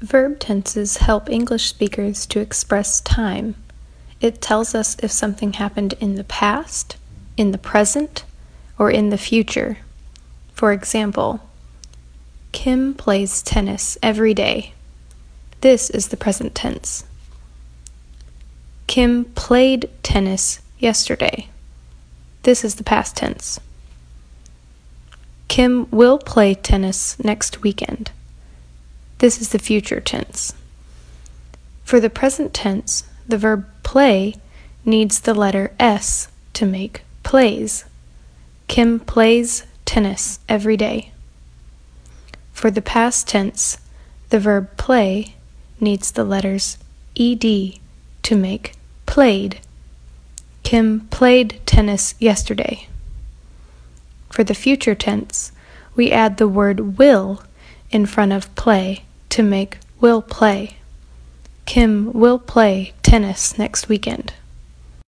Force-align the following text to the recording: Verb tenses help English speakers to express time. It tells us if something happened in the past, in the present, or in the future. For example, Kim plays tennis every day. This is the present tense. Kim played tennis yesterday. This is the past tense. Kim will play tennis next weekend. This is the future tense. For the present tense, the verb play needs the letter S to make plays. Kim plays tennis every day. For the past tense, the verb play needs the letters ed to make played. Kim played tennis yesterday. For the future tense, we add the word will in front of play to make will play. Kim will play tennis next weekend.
Verb 0.00 0.38
tenses 0.38 0.96
help 0.96 1.28
English 1.28 1.66
speakers 1.66 2.24
to 2.26 2.40
express 2.40 3.02
time. 3.02 3.54
It 4.20 4.40
tells 4.40 4.74
us 4.74 4.96
if 5.02 5.10
something 5.10 5.54
happened 5.54 5.94
in 6.00 6.14
the 6.14 6.24
past, 6.24 6.96
in 7.36 7.52
the 7.52 7.58
present, 7.58 8.24
or 8.78 8.90
in 8.90 9.10
the 9.10 9.18
future. 9.18 9.78
For 10.54 10.72
example, 10.72 11.40
Kim 12.52 12.94
plays 12.94 13.42
tennis 13.42 13.98
every 14.02 14.32
day. 14.32 14.72
This 15.60 15.90
is 15.90 16.08
the 16.08 16.16
present 16.16 16.54
tense. 16.54 17.04
Kim 18.86 19.26
played 19.26 19.88
tennis 20.02 20.60
yesterday. 20.78 21.48
This 22.42 22.64
is 22.64 22.76
the 22.76 22.84
past 22.84 23.16
tense. 23.16 23.60
Kim 25.48 25.90
will 25.90 26.18
play 26.18 26.54
tennis 26.54 27.22
next 27.22 27.62
weekend. 27.62 28.12
This 29.20 29.38
is 29.38 29.50
the 29.50 29.58
future 29.58 30.00
tense. 30.00 30.54
For 31.84 32.00
the 32.00 32.08
present 32.08 32.54
tense, 32.54 33.04
the 33.28 33.36
verb 33.36 33.66
play 33.82 34.36
needs 34.82 35.20
the 35.20 35.34
letter 35.34 35.72
S 35.78 36.28
to 36.54 36.64
make 36.64 37.02
plays. 37.22 37.84
Kim 38.66 38.98
plays 38.98 39.66
tennis 39.84 40.38
every 40.48 40.74
day. 40.78 41.12
For 42.54 42.70
the 42.70 42.80
past 42.80 43.28
tense, 43.28 43.76
the 44.30 44.40
verb 44.40 44.74
play 44.78 45.34
needs 45.78 46.12
the 46.12 46.24
letters 46.24 46.78
ed 47.14 47.44
to 48.22 48.36
make 48.36 48.72
played. 49.04 49.60
Kim 50.62 51.00
played 51.10 51.60
tennis 51.66 52.14
yesterday. 52.18 52.88
For 54.30 54.44
the 54.44 54.54
future 54.54 54.94
tense, 54.94 55.52
we 55.94 56.10
add 56.10 56.38
the 56.38 56.48
word 56.48 56.96
will 56.96 57.42
in 57.90 58.06
front 58.06 58.32
of 58.32 58.54
play 58.54 59.04
to 59.30 59.42
make 59.42 59.78
will 60.00 60.22
play. 60.22 60.76
Kim 61.66 62.12
will 62.12 62.38
play 62.38 62.92
tennis 63.02 63.56
next 63.58 63.88
weekend. 63.88 64.34